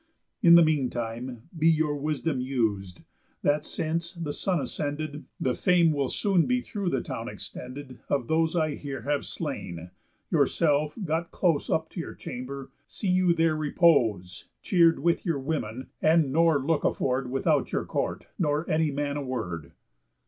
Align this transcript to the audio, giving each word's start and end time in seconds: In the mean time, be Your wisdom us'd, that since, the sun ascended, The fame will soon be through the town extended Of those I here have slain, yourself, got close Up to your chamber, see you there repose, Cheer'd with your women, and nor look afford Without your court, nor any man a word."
In 0.41 0.55
the 0.55 0.63
mean 0.63 0.89
time, 0.89 1.43
be 1.55 1.69
Your 1.69 1.95
wisdom 1.95 2.39
us'd, 2.41 3.03
that 3.43 3.63
since, 3.63 4.13
the 4.15 4.33
sun 4.33 4.59
ascended, 4.59 5.25
The 5.39 5.53
fame 5.53 5.91
will 5.91 6.07
soon 6.07 6.47
be 6.47 6.59
through 6.59 6.89
the 6.89 7.01
town 7.03 7.29
extended 7.29 7.99
Of 8.09 8.27
those 8.27 8.55
I 8.55 8.73
here 8.73 9.03
have 9.03 9.27
slain, 9.27 9.91
yourself, 10.31 10.97
got 11.05 11.29
close 11.29 11.69
Up 11.69 11.87
to 11.89 11.99
your 11.99 12.15
chamber, 12.15 12.71
see 12.87 13.09
you 13.09 13.33
there 13.33 13.55
repose, 13.55 14.47
Cheer'd 14.63 14.97
with 14.97 15.23
your 15.23 15.37
women, 15.37 15.91
and 16.01 16.31
nor 16.33 16.57
look 16.57 16.83
afford 16.83 17.29
Without 17.29 17.71
your 17.71 17.85
court, 17.85 18.27
nor 18.39 18.67
any 18.67 18.89
man 18.89 19.17
a 19.17 19.23
word." 19.23 19.71